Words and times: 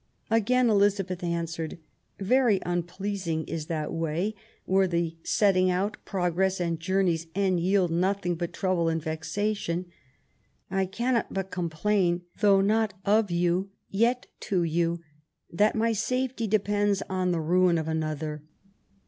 Again 0.31 0.67
Elizabeth 0.67 1.23
answered: 1.23 1.77
"Very 2.19 2.59
un 2.63 2.81
pleasing 2.81 3.45
is 3.47 3.67
that 3.67 3.93
way, 3.93 4.33
where 4.65 4.87
the 4.87 5.15
setting 5.23 5.69
out, 5.69 5.95
progress 6.05 6.59
and 6.59 6.79
journey's 6.79 7.27
end 7.35 7.59
yield 7.59 7.91
nothing 7.91 8.33
but 8.33 8.51
trouble 8.51 8.89
and 8.89 8.99
vexation. 8.99 9.85
I 10.71 10.87
cannot 10.87 11.31
but 11.31 11.51
complain, 11.51 12.23
though 12.39 12.61
not 12.61 12.95
of 13.05 13.29
you, 13.29 13.69
yet 13.91 14.25
to 14.49 14.63
you, 14.63 15.01
that 15.51 15.75
my 15.75 15.91
safety 15.93 16.47
depends 16.47 17.03
on 17.07 17.31
the 17.31 17.39
ruin 17.39 17.77
of 17.77 17.87
another." 17.87 18.41